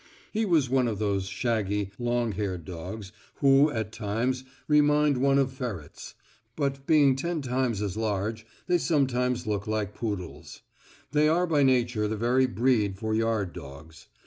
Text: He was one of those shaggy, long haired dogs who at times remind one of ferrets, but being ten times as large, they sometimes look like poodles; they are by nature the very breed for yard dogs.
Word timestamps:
He 0.31 0.45
was 0.45 0.67
one 0.67 0.87
of 0.87 0.97
those 0.97 1.27
shaggy, 1.27 1.91
long 1.99 2.31
haired 2.31 2.65
dogs 2.65 3.11
who 3.35 3.69
at 3.69 3.91
times 3.91 4.43
remind 4.67 5.17
one 5.19 5.37
of 5.37 5.51
ferrets, 5.51 6.15
but 6.55 6.87
being 6.87 7.15
ten 7.15 7.43
times 7.43 7.83
as 7.83 7.95
large, 7.95 8.43
they 8.65 8.79
sometimes 8.79 9.45
look 9.45 9.67
like 9.67 9.93
poodles; 9.93 10.63
they 11.11 11.27
are 11.27 11.45
by 11.45 11.61
nature 11.61 12.07
the 12.07 12.17
very 12.17 12.47
breed 12.47 12.97
for 12.97 13.13
yard 13.13 13.53
dogs. 13.53 14.07